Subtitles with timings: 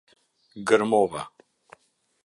[0.67, 1.23] Gërmova